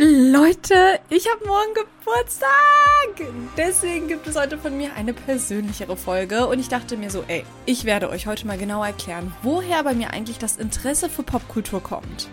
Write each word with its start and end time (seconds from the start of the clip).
Leute, 0.00 1.00
ich 1.10 1.28
habe 1.28 1.44
morgen 1.44 1.74
Geburtstag. 1.74 2.48
Deswegen 3.56 4.06
gibt 4.06 4.28
es 4.28 4.36
heute 4.36 4.56
von 4.56 4.76
mir 4.76 4.94
eine 4.94 5.12
persönlichere 5.12 5.96
Folge. 5.96 6.46
Und 6.46 6.60
ich 6.60 6.68
dachte 6.68 6.96
mir 6.96 7.10
so, 7.10 7.24
ey, 7.26 7.44
ich 7.66 7.84
werde 7.84 8.08
euch 8.08 8.28
heute 8.28 8.46
mal 8.46 8.56
genau 8.56 8.84
erklären, 8.84 9.34
woher 9.42 9.82
bei 9.82 9.94
mir 9.94 10.10
eigentlich 10.10 10.38
das 10.38 10.56
Interesse 10.56 11.10
für 11.10 11.24
Popkultur 11.24 11.82
kommt. 11.82 12.28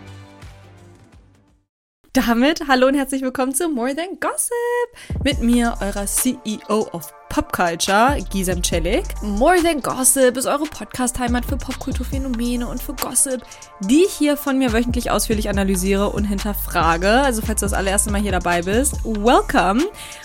Damit 2.12 2.68
hallo 2.68 2.86
und 2.86 2.94
herzlich 2.94 3.22
willkommen 3.22 3.52
zu 3.52 3.68
More 3.68 3.96
Than 3.96 4.20
Gossip. 4.20 5.24
Mit 5.24 5.40
mir, 5.40 5.76
eurer 5.80 6.06
CEO 6.06 6.88
of 6.92 7.12
Pop 7.28 7.52
Culture, 7.52 8.16
Gisem 8.30 8.62
Celik. 8.62 9.04
More 9.22 9.56
Than 9.62 9.80
Gossip 9.80 10.36
ist 10.36 10.46
eure 10.46 10.64
Podcast-Heimat 10.64 11.44
für 11.44 11.56
Popkulturphänomene 11.56 12.66
und 12.66 12.82
für 12.82 12.94
Gossip, 12.94 13.42
die 13.80 14.04
ich 14.04 14.12
hier 14.12 14.36
von 14.36 14.58
mir 14.58 14.72
wöchentlich 14.72 15.10
ausführlich 15.10 15.48
analysiere 15.48 16.10
und 16.10 16.24
hinterfrage. 16.24 17.10
Also 17.10 17.42
falls 17.42 17.60
du 17.60 17.66
das 17.66 17.72
allererste 17.72 18.10
Mal 18.10 18.20
hier 18.20 18.32
dabei 18.32 18.62
bist, 18.62 19.04
welcome. 19.04 19.82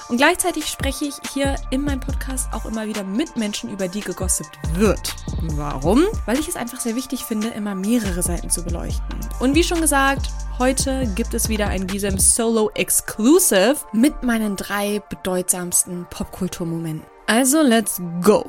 Und 0.10 0.18
gleichzeitig 0.18 0.68
spreche 0.68 1.06
ich 1.06 1.16
hier 1.34 1.56
in 1.70 1.82
meinem 1.82 2.00
Podcast 2.00 2.50
auch 2.54 2.66
immer 2.66 2.86
wieder 2.86 3.04
mit 3.04 3.36
Menschen, 3.36 3.70
über 3.70 3.88
die 3.88 4.02
gegossipt 4.02 4.58
wird. 4.76 5.16
Warum? 5.42 6.06
Weil 6.26 6.40
ich 6.40 6.48
es 6.48 6.56
einfach 6.56 6.80
sehr 6.80 6.96
wichtig 6.96 7.26
finde, 7.26 7.48
immer 7.50 7.76
mehrere 7.76 8.22
Seiten 8.22 8.50
zu 8.50 8.64
beleuchten. 8.64 9.20
Und 9.40 9.56
wie 9.56 9.64
schon 9.64 9.82
gesagt, 9.82 10.30
heute 10.62 11.08
gibt 11.16 11.34
es 11.34 11.50
wieder 11.50 11.70
ein 11.70 11.88
Gisem 11.88 12.20
Solo 12.20 12.70
Exclusive 12.76 13.78
mit 13.94 14.22
meinen 14.22 14.56
drei 14.56 15.02
bedeutsamsten 15.10 16.06
Popkulturmomenten. 16.12 17.04
Also 17.26 17.64
let's 17.64 18.00
go. 18.22 18.48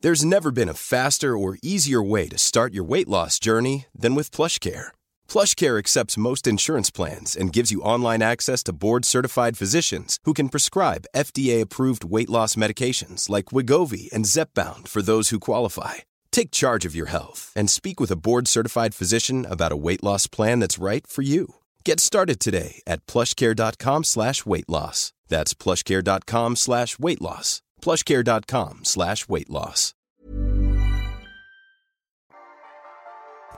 There's 0.00 0.24
never 0.24 0.50
been 0.50 0.68
a 0.68 0.74
faster 0.74 1.38
or 1.38 1.58
easier 1.62 2.02
way 2.02 2.28
to 2.28 2.36
start 2.36 2.74
your 2.74 2.84
weight 2.84 3.06
loss 3.08 3.38
journey 3.38 3.86
than 3.96 4.16
with 4.16 4.32
PlushCare. 4.32 4.88
PlushCare 5.28 5.78
accepts 5.78 6.18
most 6.18 6.48
insurance 6.48 6.90
plans 6.90 7.36
and 7.36 7.52
gives 7.52 7.70
you 7.70 7.82
online 7.82 8.22
access 8.22 8.64
to 8.64 8.72
board-certified 8.72 9.56
physicians 9.56 10.18
who 10.24 10.34
can 10.34 10.48
prescribe 10.48 11.06
FDA-approved 11.14 12.02
weight 12.02 12.28
loss 12.28 12.56
medications 12.56 13.30
like 13.30 13.52
Wigovi 13.52 14.12
and 14.12 14.24
Zepbound 14.24 14.88
for 14.88 15.02
those 15.02 15.28
who 15.28 15.38
qualify. 15.38 16.02
Take 16.36 16.50
charge 16.50 16.84
of 16.84 16.94
your 16.94 17.06
health 17.06 17.50
and 17.56 17.70
speak 17.70 17.98
with 17.98 18.10
a 18.10 18.20
board-certified 18.26 18.94
physician 18.94 19.46
about 19.46 19.72
a 19.72 19.82
weight 19.86 20.04
loss 20.04 20.26
plan 20.26 20.60
that's 20.60 20.78
right 20.78 21.06
for 21.06 21.22
you. 21.22 21.54
Get 21.82 21.98
started 21.98 22.40
today 22.40 22.82
at 22.86 23.06
plushcare.com 23.06 24.04
slash 24.04 24.44
weight 24.44 24.68
loss. 24.68 25.14
That's 25.28 25.54
plushcare.com 25.54 26.56
slash 26.56 26.98
weight 26.98 27.22
loss. 27.22 27.62
Plushcare.com 27.80 28.84
slash 28.84 29.28
weight 29.30 29.48
loss. 29.48 29.94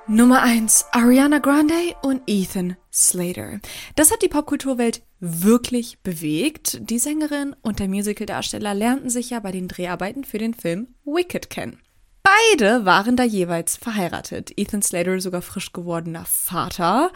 Nummer 0.06 0.40
1. 0.44 0.84
Ariana 0.92 1.40
Grande 1.40 1.96
und 2.04 2.22
Ethan 2.28 2.76
Slater. 2.92 3.60
Das 3.96 4.12
hat 4.12 4.22
die 4.22 4.28
Popkulturwelt 4.28 5.02
wirklich 5.18 5.98
bewegt. 6.04 6.78
Die 6.88 7.00
Sängerin 7.00 7.56
und 7.60 7.80
der 7.80 7.88
Musicaldarsteller 7.88 8.72
lernten 8.72 9.10
sich 9.10 9.30
ja 9.30 9.40
bei 9.40 9.50
den 9.50 9.66
Dreharbeiten 9.66 10.22
für 10.22 10.38
den 10.38 10.54
Film 10.54 10.94
Wicked 11.04 11.50
kennen. 11.50 11.82
Beide 12.22 12.84
waren 12.84 13.16
da 13.16 13.24
jeweils 13.24 13.76
verheiratet. 13.76 14.52
Ethan 14.56 14.82
Slater 14.82 15.20
sogar 15.20 15.42
frisch 15.42 15.72
gewordener 15.72 16.24
Vater 16.24 17.10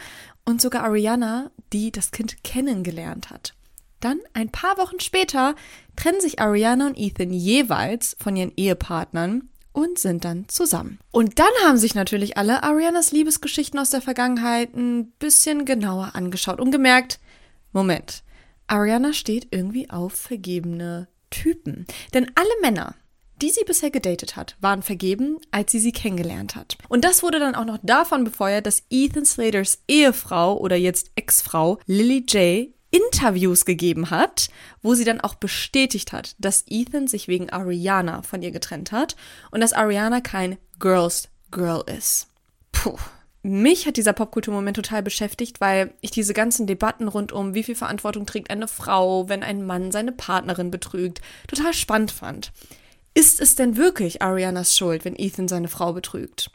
und 0.45 0.61
sogar 0.61 0.83
Ariana, 0.83 1.51
die 1.71 1.91
das 1.91 2.11
Kind 2.11 2.43
kennengelernt 2.43 3.29
hat. 3.29 3.53
Dann, 3.99 4.19
ein 4.33 4.49
paar 4.49 4.77
Wochen 4.77 4.99
später, 4.99 5.55
trennen 5.95 6.19
sich 6.19 6.39
Ariana 6.41 6.87
und 6.87 6.97
Ethan 6.97 7.31
jeweils 7.31 8.17
von 8.19 8.35
ihren 8.35 8.51
Ehepartnern 8.55 9.49
und 9.71 9.97
sind 9.97 10.25
dann 10.25 10.47
zusammen. 10.49 10.99
Und 11.11 11.39
dann 11.39 11.47
haben 11.65 11.77
sich 11.77 11.95
natürlich 11.95 12.37
alle 12.37 12.63
Arianas 12.63 13.11
Liebesgeschichten 13.11 13.79
aus 13.79 13.89
der 13.89 14.01
Vergangenheit 14.01 14.75
ein 14.75 15.11
bisschen 15.19 15.65
genauer 15.65 16.11
angeschaut 16.15 16.59
und 16.59 16.71
gemerkt, 16.71 17.19
Moment, 17.71 18.23
Ariana 18.67 19.13
steht 19.13 19.47
irgendwie 19.51 19.89
auf 19.89 20.13
vergebene 20.13 21.07
Typen. 21.29 21.85
Denn 22.13 22.31
alle 22.35 22.61
Männer, 22.61 22.95
die 23.43 23.49
sie 23.49 23.65
bisher 23.65 23.91
gedatet 23.91 24.37
hat, 24.37 24.55
waren 24.61 24.81
vergeben, 24.81 25.37
als 25.51 25.73
sie 25.73 25.79
sie 25.79 25.91
kennengelernt 25.91 26.55
hat. 26.55 26.77
Und 26.87 27.03
das 27.03 27.23
wurde 27.23 27.39
dann 27.39 27.55
auch 27.55 27.65
noch 27.65 27.77
davon 27.83 28.23
befeuert, 28.23 28.65
dass 28.65 28.83
Ethan 28.89 29.25
Slaters 29.25 29.79
Ehefrau 29.89 30.57
oder 30.57 30.77
jetzt 30.77 31.11
Ex-Frau 31.15 31.77
Lily 31.85 32.23
J 32.25 32.69
Interviews 32.89 33.65
gegeben 33.65 34.11
hat, 34.11 34.47
wo 34.81 34.93
sie 34.93 35.03
dann 35.03 35.19
auch 35.19 35.35
bestätigt 35.35 36.13
hat, 36.13 36.37
dass 36.39 36.63
Ethan 36.69 37.07
sich 37.07 37.27
wegen 37.27 37.49
Ariana 37.49 38.21
von 38.21 38.41
ihr 38.41 38.51
getrennt 38.51 38.93
hat 38.93 39.17
und 39.51 39.59
dass 39.59 39.73
Ariana 39.73 40.21
kein 40.21 40.57
Girls 40.79 41.27
Girl 41.51 41.83
ist. 41.85 42.27
Puh. 42.71 42.97
Mich 43.41 43.87
hat 43.87 43.97
dieser 43.97 44.13
Popkulturmoment 44.13 44.77
total 44.77 45.03
beschäftigt, 45.03 45.59
weil 45.59 45.93
ich 45.99 46.11
diese 46.11 46.33
ganzen 46.33 46.65
Debatten 46.65 47.09
rund 47.09 47.33
um, 47.33 47.53
wie 47.55 47.63
viel 47.63 47.75
Verantwortung 47.75 48.25
trägt 48.25 48.49
eine 48.49 48.69
Frau, 48.69 49.27
wenn 49.27 49.43
ein 49.43 49.65
Mann 49.65 49.91
seine 49.91 50.13
Partnerin 50.13 50.71
betrügt, 50.71 51.19
total 51.49 51.73
spannend 51.73 52.11
fand. 52.11 52.53
Ist 53.13 53.39
es 53.39 53.55
denn 53.55 53.77
wirklich 53.77 54.21
Arianas 54.21 54.75
Schuld, 54.75 55.05
wenn 55.05 55.15
Ethan 55.15 55.47
seine 55.47 55.67
Frau 55.67 55.93
betrügt? 55.93 56.49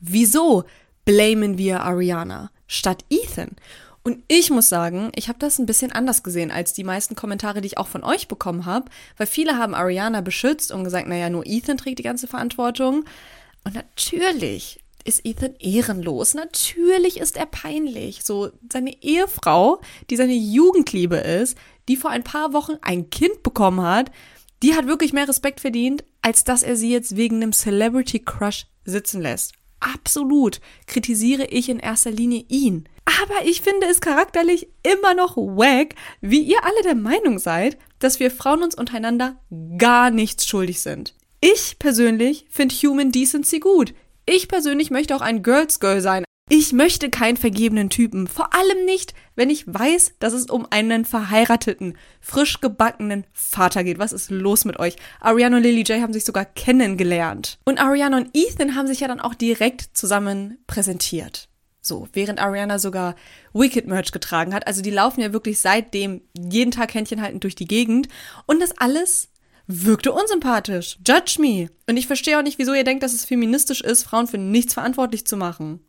Wieso 0.00 0.64
blamen 1.04 1.58
wir 1.58 1.82
Ariana 1.82 2.50
statt 2.66 3.04
Ethan? 3.08 3.56
Und 4.04 4.22
ich 4.26 4.50
muss 4.50 4.68
sagen, 4.68 5.12
ich 5.14 5.28
habe 5.28 5.38
das 5.38 5.58
ein 5.58 5.66
bisschen 5.66 5.92
anders 5.92 6.22
gesehen 6.22 6.50
als 6.50 6.72
die 6.72 6.84
meisten 6.84 7.14
Kommentare, 7.14 7.60
die 7.60 7.68
ich 7.68 7.78
auch 7.78 7.86
von 7.86 8.02
euch 8.02 8.26
bekommen 8.26 8.66
habe, 8.66 8.90
weil 9.16 9.28
viele 9.28 9.56
haben 9.56 9.74
Ariana 9.74 10.20
beschützt 10.20 10.72
und 10.72 10.84
gesagt, 10.84 11.06
naja, 11.06 11.30
nur 11.30 11.46
Ethan 11.46 11.78
trägt 11.78 12.00
die 12.00 12.04
ganze 12.04 12.26
Verantwortung. 12.26 13.04
Und 13.64 13.74
natürlich 13.74 14.80
ist 15.04 15.24
Ethan 15.24 15.54
ehrenlos. 15.60 16.34
Natürlich 16.34 17.20
ist 17.20 17.36
er 17.36 17.46
peinlich. 17.46 18.24
So 18.24 18.50
seine 18.70 19.02
Ehefrau, 19.02 19.80
die 20.10 20.16
seine 20.16 20.34
Jugendliebe 20.34 21.16
ist, 21.16 21.56
die 21.88 21.96
vor 21.96 22.10
ein 22.10 22.24
paar 22.24 22.52
Wochen 22.52 22.78
ein 22.82 23.10
Kind 23.10 23.42
bekommen 23.42 23.82
hat, 23.82 24.10
die 24.62 24.74
hat 24.74 24.86
wirklich 24.86 25.12
mehr 25.12 25.28
Respekt 25.28 25.60
verdient, 25.60 26.04
als 26.22 26.44
dass 26.44 26.62
er 26.62 26.76
sie 26.76 26.90
jetzt 26.90 27.16
wegen 27.16 27.36
einem 27.36 27.52
Celebrity 27.52 28.20
Crush 28.20 28.66
sitzen 28.84 29.20
lässt. 29.20 29.54
Absolut 29.80 30.60
kritisiere 30.86 31.44
ich 31.46 31.68
in 31.68 31.80
erster 31.80 32.12
Linie 32.12 32.44
ihn. 32.48 32.88
Aber 33.04 33.44
ich 33.44 33.62
finde 33.62 33.88
es 33.88 34.00
charakterlich 34.00 34.68
immer 34.84 35.14
noch 35.14 35.36
wack, 35.36 35.96
wie 36.20 36.40
ihr 36.40 36.64
alle 36.64 36.82
der 36.84 36.94
Meinung 36.94 37.40
seid, 37.40 37.76
dass 37.98 38.20
wir 38.20 38.30
Frauen 38.30 38.62
uns 38.62 38.76
untereinander 38.76 39.36
gar 39.76 40.10
nichts 40.10 40.46
schuldig 40.46 40.80
sind. 40.80 41.14
Ich 41.40 41.80
persönlich 41.80 42.46
finde 42.48 42.74
Human 42.76 43.10
Decency 43.10 43.58
gut. 43.58 43.94
Ich 44.24 44.46
persönlich 44.46 44.92
möchte 44.92 45.16
auch 45.16 45.20
ein 45.20 45.42
Girls 45.42 45.80
Girl 45.80 46.00
sein. 46.00 46.24
Ich 46.54 46.74
möchte 46.74 47.08
keinen 47.08 47.38
vergebenen 47.38 47.88
Typen. 47.88 48.26
Vor 48.26 48.54
allem 48.54 48.84
nicht, 48.84 49.14
wenn 49.36 49.48
ich 49.48 49.64
weiß, 49.66 50.16
dass 50.18 50.34
es 50.34 50.50
um 50.50 50.66
einen 50.68 51.06
verheirateten, 51.06 51.96
frisch 52.20 52.60
gebackenen 52.60 53.24
Vater 53.32 53.82
geht. 53.84 53.98
Was 53.98 54.12
ist 54.12 54.30
los 54.30 54.66
mit 54.66 54.78
euch? 54.78 54.96
Ariana 55.18 55.56
und 55.56 55.62
Lily 55.62 55.80
J 55.80 56.02
haben 56.02 56.12
sich 56.12 56.26
sogar 56.26 56.44
kennengelernt. 56.44 57.58
Und 57.64 57.80
Ariana 57.80 58.18
und 58.18 58.28
Ethan 58.34 58.74
haben 58.74 58.86
sich 58.86 59.00
ja 59.00 59.08
dann 59.08 59.18
auch 59.18 59.34
direkt 59.34 59.96
zusammen 59.96 60.58
präsentiert. 60.66 61.48
So, 61.80 62.06
während 62.12 62.38
Ariana 62.38 62.78
sogar 62.78 63.14
Wicked 63.54 63.86
Merch 63.86 64.12
getragen 64.12 64.52
hat. 64.52 64.66
Also 64.66 64.82
die 64.82 64.90
laufen 64.90 65.22
ja 65.22 65.32
wirklich 65.32 65.58
seitdem 65.58 66.20
jeden 66.38 66.70
Tag 66.70 66.92
Händchen 66.92 67.22
haltend 67.22 67.44
durch 67.44 67.54
die 67.54 67.64
Gegend. 67.64 68.08
Und 68.44 68.60
das 68.60 68.76
alles 68.76 69.30
wirkte 69.66 70.12
unsympathisch. 70.12 70.98
Judge 71.08 71.36
me. 71.40 71.70
Und 71.88 71.96
ich 71.96 72.06
verstehe 72.06 72.38
auch 72.38 72.42
nicht, 72.42 72.58
wieso 72.58 72.74
ihr 72.74 72.84
denkt, 72.84 73.02
dass 73.02 73.14
es 73.14 73.24
feministisch 73.24 73.80
ist, 73.80 74.02
Frauen 74.02 74.26
für 74.26 74.36
nichts 74.36 74.74
verantwortlich 74.74 75.26
zu 75.26 75.38
machen. 75.38 75.80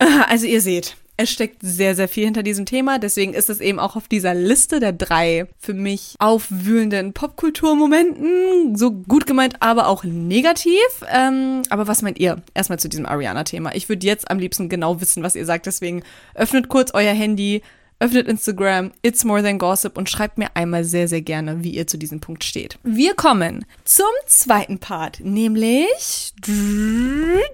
Also 0.28 0.46
ihr 0.46 0.60
seht, 0.60 0.96
es 1.20 1.30
steckt 1.30 1.56
sehr, 1.62 1.96
sehr 1.96 2.06
viel 2.06 2.24
hinter 2.24 2.44
diesem 2.44 2.64
Thema. 2.64 3.00
Deswegen 3.00 3.34
ist 3.34 3.50
es 3.50 3.60
eben 3.60 3.80
auch 3.80 3.96
auf 3.96 4.06
dieser 4.06 4.34
Liste 4.34 4.78
der 4.78 4.92
drei 4.92 5.48
für 5.58 5.74
mich 5.74 6.14
aufwühlenden 6.20 7.12
Popkulturmomenten. 7.12 8.76
So 8.76 8.92
gut 8.92 9.26
gemeint, 9.26 9.56
aber 9.58 9.88
auch 9.88 10.04
negativ. 10.04 10.78
Ähm, 11.12 11.62
aber 11.70 11.88
was 11.88 12.02
meint 12.02 12.20
ihr 12.20 12.40
erstmal 12.54 12.78
zu 12.78 12.88
diesem 12.88 13.04
Ariana-Thema? 13.04 13.74
Ich 13.74 13.88
würde 13.88 14.06
jetzt 14.06 14.30
am 14.30 14.38
liebsten 14.38 14.68
genau 14.68 15.00
wissen, 15.00 15.24
was 15.24 15.34
ihr 15.34 15.44
sagt. 15.44 15.66
Deswegen 15.66 16.04
öffnet 16.34 16.68
kurz 16.68 16.92
euer 16.94 17.12
Handy, 17.12 17.62
öffnet 18.00 18.28
Instagram, 18.28 18.92
It's 19.02 19.24
More 19.24 19.42
Than 19.42 19.58
Gossip 19.58 19.98
und 19.98 20.08
schreibt 20.08 20.38
mir 20.38 20.54
einmal 20.54 20.84
sehr, 20.84 21.08
sehr 21.08 21.22
gerne, 21.22 21.64
wie 21.64 21.74
ihr 21.74 21.86
zu 21.86 21.98
diesem 21.98 22.20
Punkt 22.20 22.44
steht. 22.44 22.78
Wir 22.84 23.14
kommen 23.14 23.64
zum 23.84 24.06
zweiten 24.26 24.78
Part, 24.78 25.20
nämlich 25.20 26.32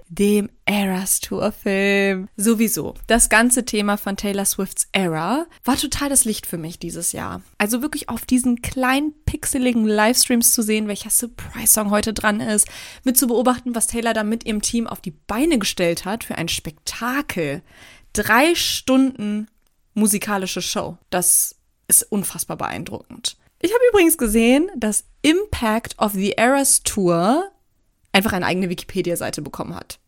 dem 0.07 0.49
Eras 0.65 1.19
Tour 1.19 1.51
Film. 1.51 2.27
Sowieso. 2.37 2.93
Das 3.07 3.29
ganze 3.29 3.65
Thema 3.65 3.97
von 3.97 4.17
Taylor 4.17 4.45
Swifts 4.45 4.87
Era 4.91 5.45
war 5.63 5.77
total 5.77 6.09
das 6.09 6.25
Licht 6.25 6.45
für 6.45 6.57
mich 6.57 6.79
dieses 6.79 7.11
Jahr. 7.11 7.41
Also 7.57 7.81
wirklich 7.81 8.09
auf 8.09 8.25
diesen 8.25 8.61
kleinen 8.61 9.13
pixeligen 9.25 9.85
Livestreams 9.85 10.53
zu 10.53 10.61
sehen, 10.61 10.87
welcher 10.87 11.09
Surprise-Song 11.09 11.89
heute 11.91 12.13
dran 12.13 12.39
ist, 12.39 12.67
mit 13.03 13.17
zu 13.17 13.27
beobachten, 13.27 13.75
was 13.75 13.87
Taylor 13.87 14.13
da 14.13 14.23
mit 14.23 14.45
ihrem 14.45 14.61
Team 14.61 14.87
auf 14.87 15.01
die 15.01 15.13
Beine 15.27 15.57
gestellt 15.59 16.05
hat 16.05 16.23
für 16.23 16.35
ein 16.35 16.49
Spektakel. 16.49 17.61
Drei 18.13 18.55
Stunden 18.55 19.47
musikalische 19.95 20.61
Show. 20.61 20.97
Das 21.09 21.55
ist 21.87 22.03
unfassbar 22.03 22.57
beeindruckend. 22.57 23.37
Ich 23.59 23.73
habe 23.73 23.81
übrigens 23.89 24.17
gesehen, 24.17 24.69
dass 24.75 25.05
Impact 25.23 25.97
of 25.97 26.11
the 26.13 26.33
Eras 26.33 26.83
Tour 26.83 27.49
einfach 28.11 28.33
eine 28.33 28.45
eigene 28.45 28.69
Wikipedia-Seite 28.69 29.41
bekommen 29.41 29.75
hat. 29.75 29.99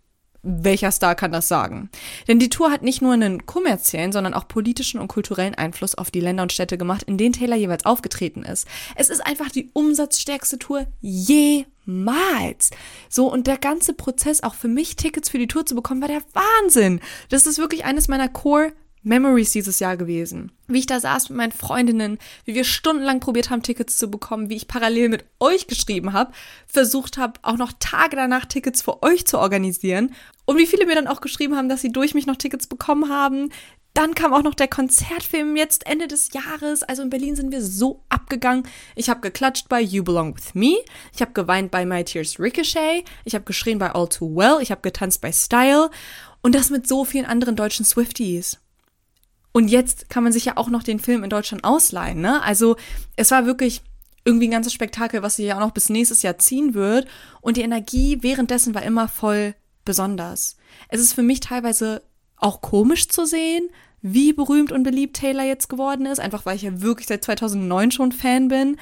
welcher 0.44 0.92
Star 0.92 1.16
kann 1.16 1.32
das 1.32 1.48
sagen? 1.48 1.90
Denn 2.28 2.40
die 2.40 2.50
Tour 2.50 2.72
hat 2.72 2.82
nicht 2.82 3.02
nur 3.02 3.14
einen 3.14 3.46
kommerziellen, 3.46 4.12
sondern 4.12 4.34
auch 4.34 4.48
politischen 4.48 5.00
und 5.00 5.08
kulturellen 5.10 5.56
Einfluss 5.56 5.96
auf 5.96 6.10
die 6.10 6.22
Länder 6.22 6.44
und 6.44 6.54
Städte 6.54 6.78
gemacht, 6.78 7.04
in 7.04 7.18
denen 7.18 7.34
Taylor 7.34 7.58
jeweils 7.58 7.86
aufgetreten 7.86 8.44
ist. 8.44 8.68
Es 8.96 9.10
ist 9.10 9.26
einfach 9.26 9.50
die 9.50 9.70
umsatzstärkste 9.74 10.58
Tour 10.60 10.88
jemals. 11.02 12.70
So, 13.10 13.32
und 13.32 13.48
der 13.48 13.58
ganze 13.58 13.94
Prozess, 13.94 14.42
auch 14.42 14.56
für 14.56 14.70
mich 14.70 14.96
Tickets 14.96 15.30
für 15.30 15.40
die 15.40 15.48
Tour 15.48 15.66
zu 15.66 15.76
bekommen, 15.76 16.02
war 16.02 16.08
der 16.08 16.24
Wahnsinn. 16.34 17.02
Das 17.30 17.46
ist 17.46 17.58
wirklich 17.58 17.84
eines 17.84 18.08
meiner 18.08 18.30
Core 18.30 18.72
Memories 19.08 19.52
dieses 19.52 19.80
Jahr 19.80 19.98
gewesen. 19.98 20.52
Wie 20.68 20.80
ich 20.80 20.86
da 20.86 21.00
saß 21.00 21.30
mit 21.30 21.38
meinen 21.38 21.52
Freundinnen, 21.52 22.20
wie 22.46 22.56
wir 22.56 22.64
stundenlang 22.64 23.20
probiert 23.20 23.50
haben, 23.50 23.64
Tickets 23.64 23.98
zu 23.98 24.12
bekommen, 24.12 24.50
wie 24.50 24.56
ich 24.56 24.68
parallel 24.68 25.10
mit 25.10 25.26
euch 25.40 25.68
geschrieben 25.68 26.14
habe, 26.14 26.34
versucht 26.68 27.18
habe, 27.18 27.40
auch 27.42 27.58
noch 27.58 27.74
Tage 27.80 28.16
danach 28.16 28.46
Tickets 28.46 28.82
für 28.82 29.02
euch 29.04 29.26
zu 29.26 29.40
organisieren 29.40 30.14
und 30.46 30.58
wie 30.58 30.68
viele 30.68 30.86
mir 30.86 30.96
dann 30.96 31.08
auch 31.08 31.22
geschrieben 31.22 31.56
haben, 31.56 31.70
dass 31.70 31.82
sie 31.82 31.92
durch 31.92 32.14
mich 32.14 32.28
noch 32.28 32.36
Tickets 32.36 32.68
bekommen 32.68 33.10
haben. 33.10 33.50
Dann 33.94 34.14
kam 34.14 34.32
auch 34.32 34.44
noch 34.44 34.54
der 34.54 34.68
Konzertfilm 34.68 35.56
jetzt 35.56 35.88
Ende 35.88 36.08
des 36.08 36.32
Jahres. 36.32 36.84
Also 36.84 37.02
in 37.02 37.10
Berlin 37.10 37.36
sind 37.36 37.52
wir 37.52 37.64
so 37.64 38.04
abgegangen. 38.10 38.68
Ich 38.96 39.10
habe 39.10 39.22
geklatscht 39.22 39.70
bei 39.70 39.82
You 39.82 40.04
Belong 40.04 40.36
With 40.36 40.54
Me. 40.54 40.76
Ich 41.16 41.22
habe 41.22 41.32
geweint 41.32 41.72
bei 41.72 41.84
My 41.84 42.04
Tears 42.04 42.40
Ricochet. 42.40 43.06
Ich 43.26 43.34
habe 43.34 43.46
geschrien 43.46 43.80
bei 43.80 43.92
All 43.92 44.08
Too 44.08 44.36
Well. 44.36 44.62
Ich 44.62 44.70
habe 44.70 44.82
getanzt 44.82 45.20
bei 45.22 45.32
Style. 45.32 45.90
Und 46.42 46.54
das 46.54 46.70
mit 46.70 46.88
so 46.88 47.06
vielen 47.06 47.26
anderen 47.26 47.56
deutschen 47.56 47.86
Swifties. 47.86 48.60
Und 49.58 49.70
jetzt 49.70 50.12
kann 50.12 50.24
man 50.24 50.32
sich 50.32 50.46
ja 50.46 50.56
auch 50.56 50.70
noch 50.70 50.84
den 50.84 51.00
Film 51.00 51.24
in 51.24 51.32
Deutschland 51.32 51.64
ausleihen, 51.64 52.22
ne? 52.22 52.44
Also 52.44 52.76
es 53.16 53.32
war 53.32 53.48
wirklich 53.48 53.82
irgendwie 54.24 54.48
ein 54.48 54.52
ganzes 54.52 54.72
Spektakel, 54.72 55.24
was 55.24 55.38
sich 55.38 55.48
ja 55.48 55.56
auch 55.56 55.62
noch 55.62 55.72
bis 55.72 55.90
nächstes 55.90 56.22
Jahr 56.22 56.38
ziehen 56.38 56.76
wird. 56.76 57.08
Und 57.42 57.58
die 57.58 57.64
Energie 57.64 58.20
währenddessen 58.22 58.76
war 58.76 58.84
immer 58.84 59.08
voll 59.08 59.56
besonders. 59.84 60.58
Es 60.90 61.02
ist 61.02 61.14
für 61.14 61.24
mich 61.24 61.40
teilweise 61.40 62.04
auch 62.36 62.62
komisch 62.62 63.08
zu 63.10 63.26
sehen, 63.26 63.68
wie 64.04 64.32
berühmt 64.32 64.72
und 64.72 64.84
beliebt 64.84 65.18
Taylor 65.18 65.46
jetzt 65.46 65.70
geworden 65.70 66.06
ist, 66.06 66.20
einfach 66.20 66.46
weil 66.46 66.56
ich 66.56 66.62
ja 66.62 66.82
wirklich 66.84 67.08
seit 67.08 67.24
2009 67.24 67.90
schon 67.90 68.12
Fan 68.12 68.50
bin. 68.50 68.78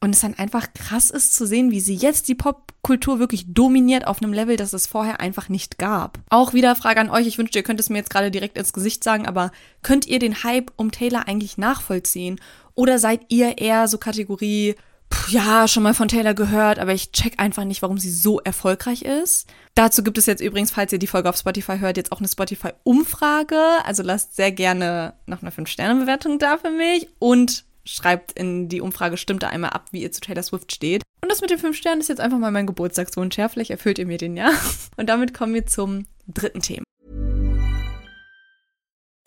Und 0.00 0.14
es 0.14 0.20
dann 0.20 0.34
einfach 0.34 0.72
krass 0.74 1.10
ist 1.10 1.34
zu 1.34 1.44
sehen, 1.44 1.72
wie 1.72 1.80
sie 1.80 1.94
jetzt 1.94 2.28
die 2.28 2.36
Popkultur 2.36 3.18
wirklich 3.18 3.52
dominiert 3.52 4.06
auf 4.06 4.22
einem 4.22 4.32
Level, 4.32 4.56
das 4.56 4.72
es 4.72 4.86
vorher 4.86 5.18
einfach 5.18 5.48
nicht 5.48 5.76
gab. 5.78 6.20
Auch 6.30 6.54
wieder 6.54 6.76
Frage 6.76 7.00
an 7.00 7.10
euch, 7.10 7.26
ich 7.26 7.36
wünschte, 7.36 7.58
ihr 7.58 7.64
könnt 7.64 7.80
es 7.80 7.90
mir 7.90 7.98
jetzt 7.98 8.10
gerade 8.10 8.30
direkt 8.30 8.56
ins 8.56 8.72
Gesicht 8.72 9.02
sagen, 9.02 9.26
aber 9.26 9.50
könnt 9.82 10.06
ihr 10.06 10.20
den 10.20 10.44
Hype 10.44 10.70
um 10.76 10.92
Taylor 10.92 11.26
eigentlich 11.26 11.58
nachvollziehen? 11.58 12.40
Oder 12.74 13.00
seid 13.00 13.22
ihr 13.28 13.58
eher 13.58 13.88
so 13.88 13.98
Kategorie, 13.98 14.76
pff, 15.12 15.30
ja, 15.30 15.66
schon 15.66 15.82
mal 15.82 15.94
von 15.94 16.06
Taylor 16.06 16.34
gehört, 16.34 16.78
aber 16.78 16.92
ich 16.92 17.10
check 17.10 17.40
einfach 17.40 17.64
nicht, 17.64 17.82
warum 17.82 17.98
sie 17.98 18.12
so 18.12 18.38
erfolgreich 18.38 19.02
ist? 19.02 19.48
Dazu 19.74 20.04
gibt 20.04 20.16
es 20.16 20.26
jetzt 20.26 20.40
übrigens, 20.40 20.70
falls 20.70 20.92
ihr 20.92 21.00
die 21.00 21.08
Folge 21.08 21.28
auf 21.28 21.36
Spotify 21.36 21.78
hört, 21.78 21.96
jetzt 21.96 22.12
auch 22.12 22.20
eine 22.20 22.28
Spotify-Umfrage. 22.28 23.60
Also 23.84 24.04
lasst 24.04 24.36
sehr 24.36 24.52
gerne 24.52 25.14
noch 25.26 25.42
eine 25.42 25.50
5-Sterne-Bewertung 25.50 26.38
da 26.38 26.56
für 26.56 26.70
mich 26.70 27.08
und 27.18 27.64
schreibt 27.88 28.32
in 28.32 28.68
die 28.68 28.80
Umfrage, 28.80 29.16
stimmt 29.16 29.42
da 29.42 29.48
einmal 29.48 29.70
ab, 29.70 29.86
wie 29.90 30.02
ihr 30.02 30.12
zu 30.12 30.20
Taylor 30.20 30.42
Swift 30.42 30.72
steht. 30.72 31.02
Und 31.22 31.30
das 31.30 31.40
mit 31.40 31.50
den 31.50 31.58
fünf 31.58 31.76
Sternen 31.76 32.00
ist 32.00 32.08
jetzt 32.08 32.20
einfach 32.20 32.38
mal 32.38 32.50
mein 32.50 32.66
Geburtstagswunsch. 32.66 33.36
Ja, 33.38 33.48
vielleicht 33.48 33.70
erfüllt 33.70 33.98
ihr 33.98 34.06
mir 34.06 34.18
den, 34.18 34.36
ja? 34.36 34.50
Und 34.96 35.08
damit 35.08 35.34
kommen 35.34 35.54
wir 35.54 35.66
zum 35.66 36.06
dritten 36.26 36.60
Thema. 36.60 36.84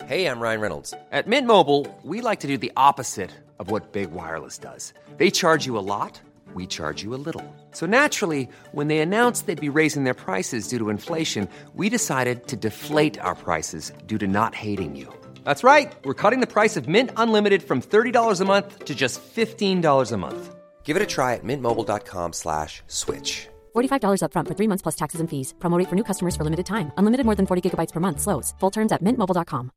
Hey, 0.06 0.26
I'm 0.26 0.40
Ryan 0.40 0.60
Reynolds. 0.60 0.94
At 1.10 1.26
Mint 1.26 1.46
Mobile, 1.46 1.86
we 2.02 2.20
like 2.20 2.40
to 2.40 2.48
do 2.48 2.58
the 2.58 2.72
opposite 2.76 3.30
of 3.58 3.70
what 3.70 3.92
Big 3.92 4.10
Wireless 4.12 4.58
does. 4.58 4.92
They 5.16 5.30
charge 5.30 5.64
you 5.64 5.78
a 5.78 5.80
lot, 5.80 6.20
we 6.54 6.66
charge 6.66 7.02
you 7.02 7.14
a 7.14 7.20
little. 7.24 7.44
So 7.70 7.86
naturally, 7.86 8.48
when 8.72 8.88
they 8.88 8.98
announced 8.98 9.46
they'd 9.46 9.60
be 9.60 9.68
raising 9.68 10.04
their 10.04 10.14
prices 10.14 10.68
due 10.68 10.78
to 10.78 10.90
inflation, 10.90 11.48
we 11.74 11.88
decided 11.88 12.48
to 12.48 12.56
deflate 12.56 13.18
our 13.20 13.34
prices 13.34 13.92
due 14.06 14.18
to 14.18 14.26
not 14.26 14.54
hating 14.54 14.96
you. 14.96 15.08
That's 15.44 15.64
right. 15.64 15.90
We're 16.04 16.20
cutting 16.22 16.40
the 16.40 16.52
price 16.52 16.76
of 16.76 16.88
Mint 16.88 17.10
Unlimited 17.16 17.62
from 17.62 17.80
$30 17.80 18.40
a 18.40 18.44
month 18.44 18.84
to 18.84 18.94
just 18.94 19.22
$15 19.34 20.12
a 20.12 20.16
month. 20.18 20.54
Give 20.84 20.94
it 20.96 21.02
a 21.02 21.06
try 21.06 21.34
at 21.34 21.44
mintmobile.com 21.44 22.34
slash 22.34 22.82
switch. 22.86 23.48
$45 23.74 24.20
upfront 24.24 24.48
for 24.48 24.56
three 24.56 24.68
months 24.68 24.82
plus 24.82 24.96
taxes 24.96 25.20
and 25.20 25.30
fees. 25.30 25.54
Promote 25.58 25.88
for 25.88 25.94
new 25.94 26.04
customers 26.04 26.36
for 26.36 26.44
limited 26.44 26.66
time. 26.66 26.92
Unlimited 26.98 27.24
more 27.24 27.36
than 27.36 27.46
40 27.46 27.62
gigabytes 27.70 27.92
per 27.92 28.00
month. 28.00 28.20
Slows. 28.20 28.52
Full 28.60 28.70
terms 28.70 28.92
at 28.92 29.00
mintmobile.com. 29.02 29.70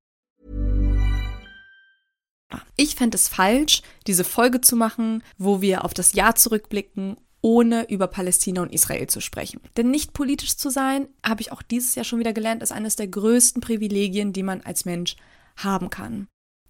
Ich 2.77 2.95
fände 2.95 3.15
es 3.15 3.27
falsch, 3.27 3.81
diese 4.07 4.23
Folge 4.23 4.62
zu 4.62 4.75
machen, 4.75 5.23
wo 5.38 5.62
wir 5.62 5.83
auf 5.83 5.94
das 5.94 6.13
Jahr 6.13 6.35
zurückblicken 6.35 7.17
ohne 7.41 7.88
über 7.89 8.07
Palästina 8.07 8.63
und 8.63 8.73
Israel 8.73 9.06
zu 9.06 9.21
sprechen. 9.21 9.62
Denn 9.77 9.91
nicht 9.91 10.13
politisch 10.13 10.57
zu 10.57 10.71
sein, 10.71 11.07
habe 11.23 11.41
ich 11.41 11.51
auch 11.51 11.62
dieses 11.62 11.94
Jahr 11.94 12.03
schon 12.03 12.17
wieder 12.17 12.33
gelernt, 12.33 12.63
ist 12.63 12.71
eines 12.71 12.95
der 12.95 13.07
größten 13.07 13.62
Privilegien, 13.62 14.33
die 14.33 14.41
man 14.41 14.62
als 14.62 14.85
Mensch 14.85 15.15
haben 15.56 15.90
kann. 15.90 16.28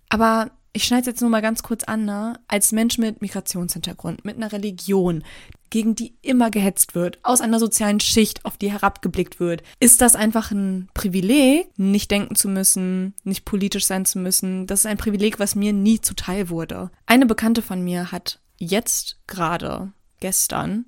Aber 0.10 0.52
ich 0.76 0.84
schneide 0.84 1.02
es 1.02 1.08
jetzt 1.08 1.22
nur 1.22 1.30
mal 1.30 1.42
ganz 1.42 1.64
kurz 1.64 1.86
an, 1.86 2.04
ne? 2.04 2.38
als 2.48 2.74
Mensch 2.74 2.98
mit 2.98 3.22
Migrationshintergrund, 3.22 4.26
mit 4.26 4.36
einer 4.36 4.52
Religion, 4.52 5.24
gegen 5.70 5.96
die 5.96 6.16
immer 6.22 6.52
gehetzt 6.52 6.96
wird, 6.96 7.18
aus 7.24 7.40
einer 7.40 7.60
sozialen 7.60 8.02
Schicht, 8.02 8.44
auf 8.44 8.58
die 8.58 8.72
herabgeblickt 8.72 9.40
wird, 9.40 9.64
ist 9.80 10.02
das 10.02 10.16
einfach 10.16 10.52
ein 10.52 10.90
Privileg, 10.94 11.68
nicht 11.78 12.12
denken 12.12 12.36
zu 12.36 12.50
müssen, 12.50 13.14
nicht 13.24 13.46
politisch 13.46 13.86
sein 13.86 14.06
zu 14.06 14.20
müssen. 14.20 14.68
Das 14.68 14.82
ist 14.82 14.86
ein 14.86 14.98
Privileg, 14.98 15.40
was 15.40 15.56
mir 15.56 15.72
nie 15.72 16.02
zuteil 16.02 16.50
wurde. 16.50 16.92
Eine 17.06 17.26
Bekannte 17.26 17.62
von 17.62 17.81
mir 17.81 18.12
hat 18.12 18.40
jetzt 18.58 19.18
gerade, 19.28 19.94
gestern, 20.20 20.86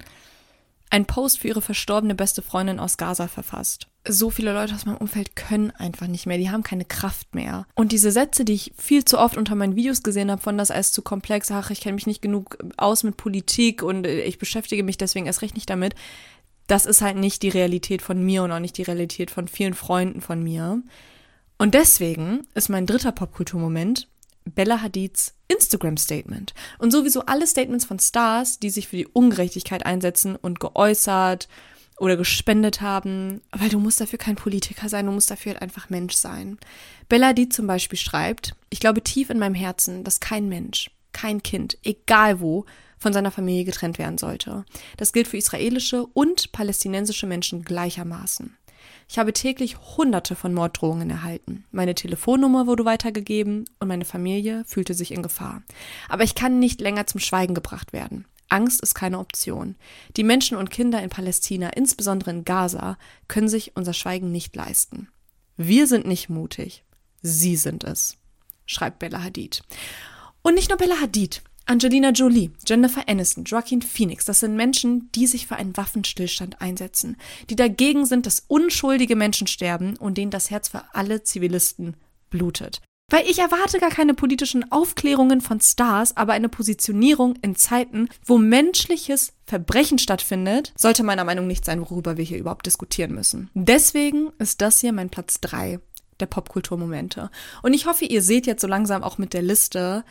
einen 0.89 1.05
Post 1.05 1.39
für 1.39 1.47
ihre 1.47 1.61
verstorbene 1.61 2.15
beste 2.15 2.41
Freundin 2.41 2.79
aus 2.79 2.97
Gaza 2.97 3.27
verfasst 3.27 3.87
so 4.07 4.29
viele 4.29 4.53
Leute 4.53 4.73
aus 4.73 4.85
meinem 4.85 4.97
Umfeld 4.97 5.35
können 5.35 5.71
einfach 5.71 6.07
nicht 6.07 6.25
mehr, 6.25 6.37
die 6.37 6.49
haben 6.49 6.63
keine 6.63 6.85
Kraft 6.85 7.35
mehr. 7.35 7.65
Und 7.75 7.91
diese 7.91 8.11
Sätze, 8.11 8.45
die 8.45 8.53
ich 8.53 8.73
viel 8.77 9.05
zu 9.05 9.19
oft 9.19 9.37
unter 9.37 9.55
meinen 9.55 9.75
Videos 9.75 10.03
gesehen 10.03 10.31
habe, 10.31 10.41
von 10.41 10.57
das 10.57 10.71
als 10.71 10.91
zu 10.91 11.01
komplex, 11.01 11.51
ach, 11.51 11.69
ich 11.69 11.81
kenne 11.81 11.95
mich 11.95 12.07
nicht 12.07 12.21
genug 12.21 12.57
aus 12.77 13.03
mit 13.03 13.17
Politik 13.17 13.83
und 13.83 14.07
ich 14.07 14.37
beschäftige 14.37 14.83
mich 14.83 14.97
deswegen 14.97 15.25
erst 15.25 15.41
recht 15.41 15.55
nicht 15.55 15.69
damit, 15.69 15.95
das 16.67 16.85
ist 16.85 17.01
halt 17.01 17.17
nicht 17.17 17.43
die 17.43 17.49
Realität 17.49 18.01
von 18.01 18.23
mir 18.23 18.43
und 18.43 18.51
auch 18.51 18.59
nicht 18.59 18.77
die 18.77 18.83
Realität 18.83 19.31
von 19.31 19.47
vielen 19.47 19.73
Freunden 19.73 20.21
von 20.21 20.43
mir. 20.43 20.81
Und 21.57 21.73
deswegen 21.73 22.45
ist 22.53 22.69
mein 22.69 22.85
dritter 22.85 23.11
Popkulturmoment 23.11 24.07
Bella 24.45 24.81
Hadids 24.81 25.33
Instagram-Statement. 25.47 26.53
Und 26.79 26.91
sowieso 26.91 27.21
alle 27.25 27.47
Statements 27.47 27.85
von 27.85 27.99
Stars, 27.99 28.59
die 28.59 28.69
sich 28.69 28.87
für 28.87 28.97
die 28.97 29.07
Ungerechtigkeit 29.07 29.85
einsetzen 29.85 30.35
und 30.35 30.59
geäußert 30.59 31.47
oder 31.97 32.15
gespendet 32.15 32.81
haben, 32.81 33.41
weil 33.51 33.69
du 33.69 33.79
musst 33.79 33.99
dafür 33.99 34.19
kein 34.19 34.35
Politiker 34.35 34.87
sein, 34.87 35.07
du 35.07 35.11
musst 35.11 35.31
dafür 35.31 35.53
halt 35.53 35.61
einfach 35.61 35.89
Mensch 35.89 36.15
sein. 36.15 36.57
Bella, 37.09 37.33
die 37.33 37.49
zum 37.49 37.67
Beispiel 37.67 37.97
schreibt, 37.97 38.55
ich 38.69 38.79
glaube 38.79 39.03
tief 39.03 39.29
in 39.29 39.39
meinem 39.39 39.55
Herzen, 39.55 40.03
dass 40.03 40.19
kein 40.19 40.47
Mensch, 40.47 40.91
kein 41.11 41.41
Kind, 41.41 41.77
egal 41.83 42.39
wo, 42.39 42.65
von 42.99 43.13
seiner 43.13 43.31
Familie 43.31 43.65
getrennt 43.65 43.99
werden 43.99 44.17
sollte. 44.17 44.65
Das 44.97 45.13
gilt 45.13 45.27
für 45.27 45.37
israelische 45.37 46.05
und 46.05 46.51
palästinensische 46.51 47.27
Menschen 47.27 47.63
gleichermaßen. 47.63 48.57
Ich 49.09 49.17
habe 49.17 49.33
täglich 49.33 49.77
hunderte 49.97 50.35
von 50.35 50.53
Morddrohungen 50.53 51.09
erhalten. 51.09 51.63
Meine 51.71 51.95
Telefonnummer 51.95 52.67
wurde 52.67 52.85
weitergegeben 52.85 53.65
und 53.79 53.87
meine 53.87 54.05
Familie 54.05 54.63
fühlte 54.65 54.93
sich 54.93 55.11
in 55.11 55.23
Gefahr. 55.23 55.63
Aber 56.09 56.23
ich 56.23 56.35
kann 56.35 56.59
nicht 56.59 56.81
länger 56.81 57.07
zum 57.07 57.19
Schweigen 57.19 57.53
gebracht 57.53 57.93
werden. 57.93 58.25
Angst 58.49 58.81
ist 58.81 58.95
keine 58.95 59.19
Option. 59.19 59.75
Die 60.15 60.23
Menschen 60.23 60.57
und 60.57 60.69
Kinder 60.69 61.01
in 61.01 61.09
Palästina, 61.09 61.69
insbesondere 61.69 62.31
in 62.31 62.45
Gaza, 62.45 62.97
können 63.27 63.49
sich 63.49 63.75
unser 63.75 63.93
Schweigen 63.93 64.31
nicht 64.31 64.55
leisten. 64.55 65.09
Wir 65.57 65.87
sind 65.87 66.05
nicht 66.05 66.29
mutig. 66.29 66.83
Sie 67.21 67.55
sind 67.55 67.83
es, 67.83 68.17
schreibt 68.65 68.99
Bella 68.99 69.23
Hadid. 69.23 69.63
Und 70.41 70.53
nicht 70.53 70.69
nur 70.69 70.77
Bella 70.77 71.01
Hadid. 71.01 71.41
Angelina 71.65 72.11
Jolie, 72.11 72.51
Jennifer 72.65 73.09
Aniston, 73.09 73.43
Joaquin 73.43 73.81
Phoenix, 73.81 74.23
das 74.23 74.39
sind 74.39 74.55
Menschen, 74.55 75.11
die 75.13 75.27
sich 75.27 75.47
für 75.47 75.57
einen 75.57 75.75
Waffenstillstand 75.75 76.61
einsetzen, 76.61 77.17
die 77.49 77.57
dagegen 77.57 78.05
sind, 78.05 78.25
dass 78.25 78.45
unschuldige 78.47 79.17
Menschen 79.17 79.47
sterben 79.47 79.97
und 79.97 80.17
denen 80.17 80.31
das 80.31 80.49
Herz 80.49 80.69
für 80.69 80.83
alle 80.93 81.23
Zivilisten 81.23 81.97
blutet. 82.29 82.81
Weil 83.09 83.25
ich 83.25 83.39
erwarte 83.39 83.79
gar 83.79 83.89
keine 83.89 84.13
politischen 84.13 84.69
Aufklärungen 84.69 85.39
von 85.39 85.61
Stars, 85.61 86.17
aber 86.17 86.33
eine 86.33 86.49
Positionierung 86.49 87.37
in 87.41 87.55
Zeiten, 87.55 88.09
wo 88.25 88.37
menschliches 88.37 89.31
Verbrechen 89.45 89.97
stattfindet, 89.97 90.73
sollte 90.75 91.03
meiner 91.03 91.23
Meinung 91.23 91.47
nicht 91.47 91.63
sein, 91.63 91.79
worüber 91.79 92.17
wir 92.17 92.25
hier 92.25 92.37
überhaupt 92.37 92.65
diskutieren 92.65 93.13
müssen. 93.13 93.49
Deswegen 93.53 94.31
ist 94.39 94.59
das 94.59 94.81
hier 94.81 94.91
mein 94.91 95.09
Platz 95.09 95.39
drei 95.39 95.79
der 96.19 96.25
Popkulturmomente. 96.25 97.29
Und 97.63 97.73
ich 97.73 97.85
hoffe, 97.85 98.03
ihr 98.03 98.21
seht 98.21 98.45
jetzt 98.45 98.61
so 98.61 98.67
langsam 98.67 99.03
auch 99.03 99.17
mit 99.17 99.33
der 99.33 99.41
Liste, 99.41 100.03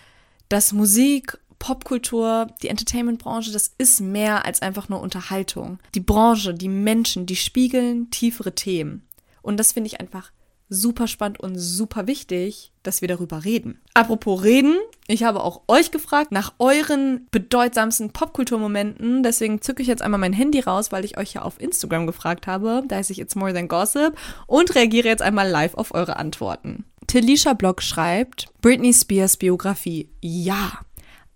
dass 0.49 0.73
Musik, 0.73 1.39
Popkultur, 1.59 2.47
die 2.63 2.69
Entertainment-Branche, 2.69 3.53
das 3.53 3.73
ist 3.77 4.01
mehr 4.01 4.47
als 4.47 4.63
einfach 4.63 4.89
nur 4.89 5.01
Unterhaltung. 5.01 5.81
Die 5.95 6.01
Branche, 6.01 6.55
die 6.55 6.69
Menschen, 6.69 7.27
die 7.27 7.37
spiegeln 7.37 8.11
tiefere 8.11 8.55
Themen. 8.55 9.07
Und 9.43 9.59
das 9.59 9.73
finde 9.73 9.89
ich 9.89 10.01
einfach 10.01 10.33
super 10.69 11.07
spannend 11.07 11.41
und 11.41 11.59
super 11.59 12.07
wichtig, 12.07 12.73
dass 12.83 13.01
wir 13.01 13.09
darüber 13.09 13.45
reden. 13.45 13.81
Apropos 13.95 14.43
reden, 14.43 14.77
ich 15.07 15.23
habe 15.23 15.43
auch 15.43 15.63
euch 15.69 15.91
gefragt 15.91 16.33
nach 16.33 16.55
euren 16.59 17.27
bedeutsamsten 17.31 18.11
Popkulturmomenten. 18.11 19.23
Deswegen 19.23 19.61
zücke 19.61 19.83
ich 19.83 19.89
jetzt 19.89 20.03
einmal 20.03 20.21
mein 20.21 20.33
Handy 20.33 20.61
raus, 20.61 20.93
weil 20.93 21.05
ich 21.05 21.19
euch 21.19 21.35
ja 21.35 21.43
auf 21.43 21.61
Instagram 21.61 22.07
gefragt 22.07 22.47
habe. 22.47 22.83
Da 22.87 22.97
heiße 22.97 23.13
ich 23.13 23.21
It's 23.21 23.37
More 23.37 23.55
Than 23.55 23.69
Gossip 23.69 24.17
und 24.47 24.75
reagiere 24.75 25.09
jetzt 25.09 25.23
einmal 25.23 25.49
live 25.49 25.75
auf 25.75 25.95
eure 25.95 26.17
Antworten. 26.17 26.85
Telisha 27.07 27.53
Block 27.53 27.83
schreibt, 27.83 28.47
Britney 28.61 28.93
Spears 28.93 29.37
Biografie. 29.37 30.11
Ja, 30.21 30.81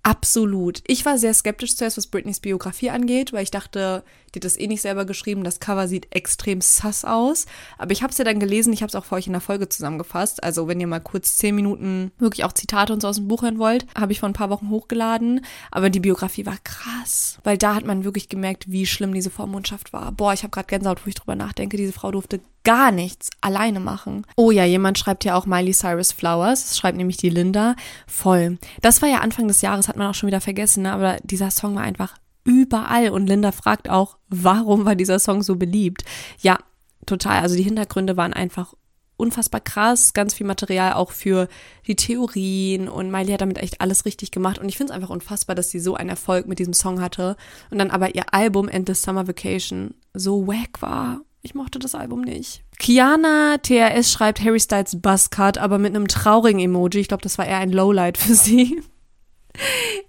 Absolut. 0.02 0.82
Ich 0.86 1.04
war 1.04 1.18
sehr 1.18 1.34
skeptisch 1.34 1.76
zuerst, 1.76 1.98
was 1.98 2.06
Britneys 2.06 2.40
Biografie 2.40 2.90
angeht, 2.90 3.32
weil 3.32 3.42
ich 3.42 3.50
dachte, 3.50 4.02
die 4.34 4.38
hat 4.38 4.44
das 4.44 4.58
eh 4.58 4.66
nicht 4.66 4.82
selber 4.82 5.04
geschrieben. 5.04 5.44
Das 5.44 5.60
Cover 5.60 5.88
sieht 5.88 6.14
extrem 6.14 6.60
sass 6.60 7.04
aus. 7.04 7.46
Aber 7.78 7.92
ich 7.92 8.02
habe 8.02 8.12
es 8.12 8.18
ja 8.18 8.24
dann 8.24 8.40
gelesen, 8.40 8.72
ich 8.72 8.82
habe 8.82 8.88
es 8.88 8.94
auch 8.94 9.04
für 9.04 9.16
euch 9.16 9.26
in 9.26 9.32
der 9.32 9.40
Folge 9.40 9.68
zusammengefasst. 9.68 10.42
Also 10.42 10.68
wenn 10.68 10.80
ihr 10.80 10.86
mal 10.86 11.00
kurz 11.00 11.36
zehn 11.36 11.54
Minuten 11.54 12.12
wirklich 12.18 12.44
auch 12.44 12.52
Zitate 12.52 12.92
und 12.92 13.02
so 13.02 13.08
aus 13.08 13.16
dem 13.16 13.28
Buch 13.28 13.42
hören 13.42 13.58
wollt, 13.58 13.86
habe 13.98 14.12
ich 14.12 14.20
vor 14.20 14.28
ein 14.28 14.34
paar 14.34 14.50
Wochen 14.50 14.70
hochgeladen. 14.70 15.44
Aber 15.70 15.90
die 15.90 16.00
Biografie 16.00 16.46
war 16.46 16.58
krass, 16.62 17.38
weil 17.44 17.58
da 17.58 17.74
hat 17.74 17.84
man 17.84 18.04
wirklich 18.04 18.28
gemerkt, 18.28 18.70
wie 18.70 18.86
schlimm 18.86 19.14
diese 19.14 19.30
Vormundschaft 19.30 19.92
war. 19.92 20.12
Boah, 20.12 20.32
ich 20.32 20.42
habe 20.42 20.50
gerade 20.50 20.68
Gänsehaut, 20.68 21.04
wo 21.04 21.08
ich 21.08 21.14
drüber 21.14 21.34
nachdenke. 21.34 21.76
Diese 21.76 21.92
Frau 21.92 22.10
durfte 22.10 22.40
gar 22.64 22.92
nichts 22.92 23.30
alleine 23.40 23.80
machen. 23.80 24.26
Oh 24.36 24.50
ja, 24.50 24.64
jemand 24.64 24.98
schreibt 24.98 25.24
ja 25.24 25.34
auch 25.34 25.46
Miley 25.46 25.72
Cyrus 25.72 26.12
Flowers. 26.12 26.68
Das 26.68 26.78
schreibt 26.78 26.98
nämlich 26.98 27.16
die 27.16 27.30
Linda. 27.30 27.74
Voll. 28.06 28.58
Das 28.82 29.02
war 29.02 29.08
ja 29.08 29.18
Anfang 29.18 29.48
des 29.48 29.62
Jahres, 29.62 29.88
hat 29.88 29.96
man 29.96 30.08
auch 30.08 30.14
schon 30.14 30.26
wieder 30.26 30.40
vergessen, 30.40 30.82
ne? 30.82 30.92
aber 30.92 31.16
dieser 31.22 31.50
Song 31.50 31.74
war 31.74 31.82
einfach 31.82 32.14
überall. 32.44 33.10
Und 33.10 33.26
Linda 33.26 33.52
fragt 33.52 33.88
auch, 33.88 34.18
warum 34.28 34.84
war 34.84 34.94
dieser 34.94 35.18
Song 35.18 35.42
so 35.42 35.56
beliebt? 35.56 36.04
Ja, 36.40 36.58
total. 37.06 37.40
Also 37.40 37.56
die 37.56 37.62
Hintergründe 37.62 38.16
waren 38.16 38.32
einfach 38.32 38.74
unfassbar 39.16 39.60
krass, 39.60 40.14
ganz 40.14 40.32
viel 40.32 40.46
Material 40.46 40.94
auch 40.94 41.12
für 41.12 41.48
die 41.86 41.94
Theorien 41.94 42.88
und 42.88 43.10
Miley 43.10 43.32
hat 43.32 43.42
damit 43.42 43.58
echt 43.58 43.80
alles 43.82 44.06
richtig 44.06 44.30
gemacht 44.30 44.58
und 44.58 44.66
ich 44.66 44.78
finde 44.78 44.92
es 44.92 44.96
einfach 44.96 45.10
unfassbar, 45.10 45.54
dass 45.54 45.70
sie 45.70 45.78
so 45.78 45.94
einen 45.94 46.08
Erfolg 46.08 46.46
mit 46.48 46.58
diesem 46.58 46.72
Song 46.72 47.02
hatte 47.02 47.36
und 47.70 47.76
dann 47.76 47.90
aber 47.90 48.14
ihr 48.14 48.32
Album 48.32 48.66
End 48.66 48.88
the 48.88 48.94
Summer 48.94 49.28
Vacation 49.28 49.92
so 50.14 50.46
wack 50.46 50.80
war 50.80 51.20
ich 51.42 51.54
mochte 51.54 51.78
das 51.78 51.94
Album 51.94 52.20
nicht. 52.20 52.62
Kiana 52.78 53.56
TRS 53.58 54.12
schreibt 54.12 54.42
Harry 54.42 54.60
Styles 54.60 55.00
Buzzcut, 55.00 55.56
aber 55.58 55.78
mit 55.78 55.94
einem 55.94 56.06
traurigen 56.06 56.60
Emoji. 56.60 57.00
Ich 57.00 57.08
glaube, 57.08 57.22
das 57.22 57.38
war 57.38 57.46
eher 57.46 57.58
ein 57.58 57.72
Lowlight 57.72 58.18
für 58.18 58.34
sie. 58.34 58.82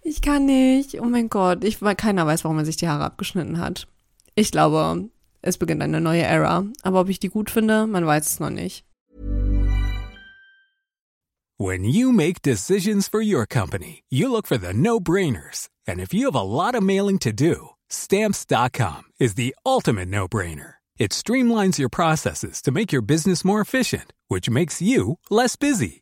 Ich 0.04 0.22
kann 0.22 0.46
nicht. 0.46 1.00
Oh 1.00 1.06
mein 1.06 1.30
Gott. 1.30 1.64
Ich, 1.64 1.80
keiner 1.98 2.26
weiß, 2.26 2.44
warum 2.44 2.58
er 2.58 2.66
sich 2.66 2.78
die 2.78 2.88
Haare 2.88 3.06
abgeschnitten 3.06 3.60
hat. 3.60 3.88
Ich 4.36 4.52
glaube, 4.52 5.10
es 5.42 5.58
beginnt 5.58 5.82
eine 5.82 6.02
neue 6.02 6.24
Ära. 6.24 6.66
Aber 6.84 7.02
ob 7.02 7.10
ich 7.10 7.20
die 7.20 7.30
gut 7.30 7.50
finde, 7.50 7.88
man 7.88 8.06
weiß 8.06 8.28
es 8.28 8.40
noch 8.40 8.50
nicht. 8.50 8.86
When 11.58 11.84
you 11.84 12.12
make 12.12 12.42
decisions 12.42 13.08
for 13.08 13.22
your 13.22 13.46
company, 13.46 14.04
you 14.10 14.32
look 14.32 14.48
for 14.48 14.58
the 14.58 14.74
no-brainers. 14.74 15.70
And 15.88 16.00
if 16.00 16.12
you 16.12 16.26
have 16.26 16.36
a 16.36 16.42
lot 16.42 16.74
of 16.74 16.82
mailing 16.82 17.20
to 17.20 17.32
do, 17.32 17.76
stamps.com 17.88 19.04
is 19.20 19.36
the 19.36 19.54
ultimate 19.64 20.08
no-brainer. 20.08 20.76
It 20.98 21.12
streamlines 21.12 21.78
your 21.78 21.90
processes 21.90 22.62
to 22.64 22.72
make 22.72 22.92
your 22.92 23.04
business 23.04 23.46
more 23.46 23.62
efficient, 23.62 24.14
which 24.28 24.50
makes 24.50 24.82
you 24.82 25.20
less 25.30 25.56
busy. 25.56 26.02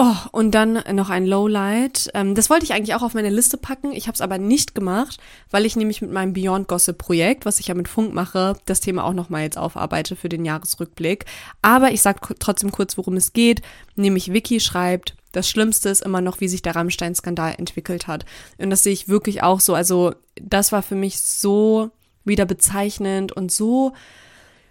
Oh, 0.00 0.14
und 0.30 0.52
dann 0.52 0.84
noch 0.92 1.10
ein 1.10 1.26
Lowlight. 1.26 2.08
Ähm, 2.14 2.36
das 2.36 2.48
wollte 2.50 2.64
ich 2.64 2.72
eigentlich 2.72 2.94
auch 2.94 3.02
auf 3.02 3.14
meine 3.14 3.30
Liste 3.30 3.56
packen. 3.56 3.90
Ich 3.90 4.06
habe 4.06 4.14
es 4.14 4.20
aber 4.20 4.38
nicht 4.38 4.76
gemacht, 4.76 5.18
weil 5.50 5.66
ich 5.66 5.74
nämlich 5.74 6.00
mit 6.00 6.12
meinem 6.12 6.34
Beyond 6.34 6.68
Gossip 6.68 6.98
Projekt, 6.98 7.44
was 7.44 7.58
ich 7.58 7.66
ja 7.66 7.74
mit 7.74 7.88
Funk 7.88 8.14
mache, 8.14 8.56
das 8.66 8.78
Thema 8.78 9.02
auch 9.02 9.12
nochmal 9.12 9.42
jetzt 9.42 9.58
aufarbeite 9.58 10.14
für 10.14 10.28
den 10.28 10.44
Jahresrückblick. 10.44 11.24
Aber 11.62 11.90
ich 11.90 12.00
sage 12.00 12.20
trotzdem 12.38 12.70
kurz, 12.70 12.96
worum 12.96 13.16
es 13.16 13.32
geht. 13.32 13.60
Nämlich 13.96 14.32
Vicky 14.32 14.60
schreibt, 14.60 15.16
das 15.32 15.48
Schlimmste 15.48 15.88
ist 15.88 16.02
immer 16.02 16.20
noch, 16.20 16.40
wie 16.40 16.46
sich 16.46 16.62
der 16.62 16.76
Rammstein-Skandal 16.76 17.56
entwickelt 17.58 18.06
hat. 18.06 18.24
Und 18.56 18.70
das 18.70 18.84
sehe 18.84 18.92
ich 18.92 19.08
wirklich 19.08 19.42
auch 19.42 19.58
so. 19.58 19.74
Also 19.74 20.14
das 20.40 20.70
war 20.70 20.82
für 20.84 20.94
mich 20.94 21.18
so 21.20 21.90
wieder 22.24 22.44
bezeichnend 22.44 23.32
und 23.32 23.50
so 23.50 23.94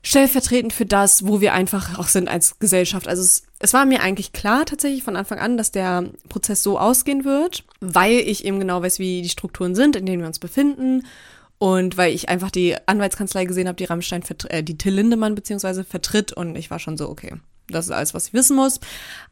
stellvertretend 0.04 0.74
für 0.74 0.86
das, 0.86 1.26
wo 1.28 1.42
wir 1.42 1.54
einfach 1.54 1.98
auch 2.00 2.08
sind 2.08 2.30
als 2.30 2.60
Gesellschaft. 2.60 3.08
Also 3.08 3.22
es, 3.22 3.44
es 3.60 3.74
war 3.74 3.86
mir 3.86 4.02
eigentlich 4.02 4.34
klar 4.34 4.66
tatsächlich 4.66 5.04
von 5.04 5.16
Anfang 5.16 5.40
an, 5.40 5.58
dass 5.58 5.72
der 5.72 6.06
Prozess 6.30 6.64
so 6.64 6.80
ausgehen 6.80 7.26
wird, 7.26 7.64
weil 7.80 8.20
ich 8.20 8.46
eben 8.46 8.60
genau 8.60 8.82
weiß, 8.82 9.00
wie 9.00 9.22
die 9.22 9.30
Strukturen 9.30 9.76
sind, 9.76 9.96
in 9.96 10.06
denen 10.06 10.22
wir 10.22 10.28
uns 10.28 10.40
befinden. 10.40 11.06
Und 11.60 11.98
weil 11.98 12.14
ich 12.14 12.30
einfach 12.30 12.52
die 12.52 12.76
Anwaltskanzlei 12.86 13.46
gesehen 13.46 13.68
habe, 13.68 13.78
die 13.78 13.86
Rammstein, 13.86 14.24
äh, 14.50 14.64
die 14.64 14.78
Till 14.78 14.94
Lindemann 14.94 15.34
beziehungsweise 15.34 15.84
vertritt 15.84 16.32
und 16.32 16.56
ich 16.56 16.70
war 16.70 16.78
schon 16.78 16.98
so, 16.98 17.10
okay, 17.10 17.34
das 17.68 17.86
ist 17.86 17.92
alles, 17.92 18.14
was 18.14 18.28
ich 18.28 18.34
wissen 18.34 18.56
muss. 18.56 18.80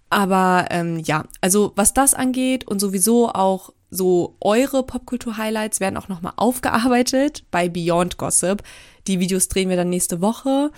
Aber 0.09 0.67
ähm, 0.71 0.99
ja, 0.99 1.25
also 1.41 1.71
was 1.75 1.93
das 1.93 2.13
angeht 2.13 2.67
und 2.67 2.79
sowieso 2.79 3.29
auch 3.29 3.71
so 3.89 4.35
eure 4.41 4.83
Popkultur-Highlights 4.83 5.79
werden 5.79 5.97
auch 5.97 6.07
nochmal 6.07 6.33
aufgearbeitet 6.35 7.43
bei 7.51 7.69
Beyond 7.69 8.17
Gossip. 8.17 8.63
Die 9.07 9.19
Videos 9.19 9.47
drehen 9.47 9.69
wir 9.69 9.77
dann 9.77 9.89
nächste 9.89 10.21
Woche 10.21 10.71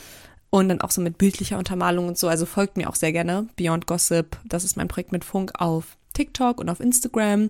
und 0.49 0.69
dann 0.69 0.81
auch 0.81 0.91
so 0.91 1.01
mit 1.01 1.17
bildlicher 1.17 1.57
Untermalung 1.57 2.07
und 2.07 2.17
so. 2.17 2.27
Also 2.27 2.45
folgt 2.45 2.77
mir 2.77 2.89
auch 2.89 2.95
sehr 2.95 3.11
gerne. 3.11 3.47
Beyond 3.55 3.87
Gossip, 3.87 4.37
das 4.45 4.63
ist 4.63 4.77
mein 4.77 4.87
Projekt 4.87 5.11
mit 5.11 5.25
Funk 5.25 5.53
auf 5.59 5.97
TikTok 6.13 6.59
und 6.59 6.69
auf 6.69 6.79
Instagram, 6.79 7.47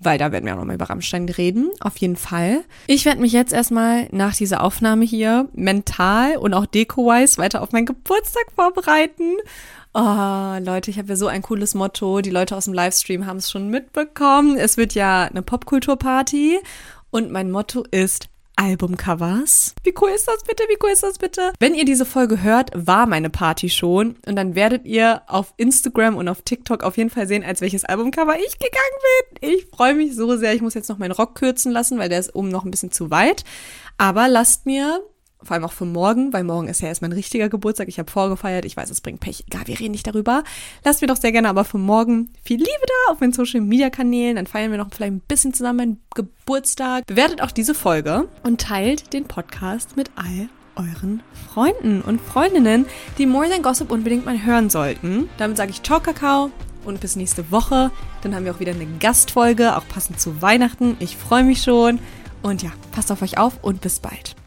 weil 0.00 0.18
da 0.18 0.32
werden 0.32 0.44
wir 0.44 0.54
auch 0.54 0.58
nochmal 0.58 0.74
über 0.74 0.90
Rammstein 0.90 1.28
reden. 1.28 1.70
Auf 1.80 1.96
jeden 1.98 2.16
Fall. 2.16 2.64
Ich 2.88 3.04
werde 3.04 3.20
mich 3.20 3.32
jetzt 3.32 3.52
erstmal 3.52 4.08
nach 4.10 4.34
dieser 4.34 4.62
Aufnahme 4.62 5.04
hier 5.04 5.48
mental 5.54 6.36
und 6.36 6.52
auch 6.52 6.66
deko-wise 6.66 7.38
weiter 7.38 7.62
auf 7.62 7.70
meinen 7.70 7.86
Geburtstag 7.86 8.46
vorbereiten. 8.54 9.36
Oh, 9.94 10.56
Leute, 10.60 10.90
ich 10.90 10.98
habe 10.98 11.08
ja 11.08 11.16
so 11.16 11.28
ein 11.28 11.42
cooles 11.42 11.74
Motto. 11.74 12.20
Die 12.20 12.30
Leute 12.30 12.56
aus 12.56 12.66
dem 12.66 12.74
Livestream 12.74 13.26
haben 13.26 13.38
es 13.38 13.50
schon 13.50 13.68
mitbekommen. 13.68 14.56
Es 14.56 14.76
wird 14.76 14.94
ja 14.94 15.24
eine 15.24 15.42
Popkulturparty 15.42 16.58
und 17.10 17.30
mein 17.30 17.50
Motto 17.50 17.84
ist 17.90 18.28
Albumcovers. 18.56 19.74
Wie 19.84 19.94
cool 20.00 20.10
ist 20.10 20.28
das 20.28 20.42
bitte? 20.42 20.64
Wie 20.68 20.76
cool 20.82 20.90
ist 20.90 21.04
das 21.04 21.18
bitte? 21.18 21.52
Wenn 21.58 21.74
ihr 21.74 21.84
diese 21.84 22.04
Folge 22.04 22.42
hört, 22.42 22.70
war 22.74 23.06
meine 23.06 23.30
Party 23.30 23.70
schon 23.70 24.16
und 24.26 24.36
dann 24.36 24.54
werdet 24.54 24.84
ihr 24.84 25.22
auf 25.26 25.54
Instagram 25.56 26.16
und 26.16 26.28
auf 26.28 26.42
TikTok 26.42 26.82
auf 26.82 26.96
jeden 26.96 27.10
Fall 27.10 27.26
sehen, 27.26 27.44
als 27.44 27.60
welches 27.60 27.84
Albumcover 27.84 28.36
ich 28.38 28.58
gegangen 28.58 29.38
bin. 29.40 29.50
Ich 29.50 29.66
freue 29.66 29.94
mich 29.94 30.14
so 30.14 30.36
sehr. 30.36 30.54
Ich 30.54 30.60
muss 30.60 30.74
jetzt 30.74 30.88
noch 30.88 30.98
meinen 30.98 31.12
Rock 31.12 31.36
kürzen 31.36 31.72
lassen, 31.72 31.98
weil 31.98 32.08
der 32.08 32.18
ist 32.18 32.34
oben 32.34 32.50
noch 32.50 32.64
ein 32.64 32.70
bisschen 32.70 32.92
zu 32.92 33.10
weit. 33.10 33.44
Aber 33.96 34.28
lasst 34.28 34.66
mir 34.66 35.00
vor 35.42 35.54
allem 35.54 35.64
auch 35.64 35.72
für 35.72 35.84
morgen, 35.84 36.32
weil 36.32 36.44
morgen 36.44 36.68
ist 36.68 36.80
ja 36.80 36.88
erst 36.88 37.02
mein 37.02 37.12
richtiger 37.12 37.48
Geburtstag. 37.48 37.88
Ich 37.88 37.98
habe 37.98 38.10
vorgefeiert. 38.10 38.64
Ich 38.64 38.76
weiß, 38.76 38.90
es 38.90 39.00
bringt 39.00 39.20
Pech. 39.20 39.44
Egal, 39.46 39.66
wir 39.66 39.78
reden 39.78 39.92
nicht 39.92 40.06
darüber. 40.06 40.42
Lasst 40.84 41.00
mir 41.00 41.06
doch 41.06 41.16
sehr 41.16 41.32
gerne 41.32 41.48
aber 41.48 41.64
für 41.64 41.78
morgen 41.78 42.30
viel 42.44 42.58
Liebe 42.58 42.68
da 42.86 43.12
auf 43.12 43.20
meinen 43.20 43.32
Social 43.32 43.60
Media 43.60 43.90
Kanälen. 43.90 44.36
Dann 44.36 44.46
feiern 44.46 44.70
wir 44.70 44.78
noch 44.78 44.92
vielleicht 44.92 45.12
ein 45.12 45.20
bisschen 45.20 45.54
zusammen 45.54 45.76
meinen 45.76 46.02
Geburtstag. 46.14 47.06
Bewertet 47.06 47.42
auch 47.42 47.52
diese 47.52 47.74
Folge 47.74 48.28
und 48.42 48.60
teilt 48.60 49.12
den 49.12 49.24
Podcast 49.24 49.96
mit 49.96 50.10
all 50.16 50.48
euren 50.74 51.22
Freunden 51.52 52.02
und 52.02 52.20
Freundinnen, 52.20 52.86
die 53.18 53.26
More 53.26 53.48
Than 53.48 53.62
Gossip 53.62 53.90
unbedingt 53.90 54.24
mal 54.24 54.44
hören 54.44 54.70
sollten. 54.70 55.28
Damit 55.36 55.56
sage 55.56 55.70
ich 55.70 55.82
Ciao, 55.82 56.00
Kakao 56.00 56.50
und 56.84 57.00
bis 57.00 57.16
nächste 57.16 57.50
Woche. 57.50 57.90
Dann 58.22 58.34
haben 58.34 58.44
wir 58.44 58.54
auch 58.54 58.60
wieder 58.60 58.72
eine 58.72 58.86
Gastfolge, 58.98 59.76
auch 59.76 59.86
passend 59.88 60.20
zu 60.20 60.40
Weihnachten. 60.40 60.96
Ich 61.00 61.16
freue 61.16 61.44
mich 61.44 61.62
schon. 61.62 61.98
Und 62.42 62.62
ja, 62.62 62.70
passt 62.92 63.10
auf 63.10 63.22
euch 63.22 63.38
auf 63.38 63.62
und 63.62 63.80
bis 63.80 63.98
bald. 63.98 64.37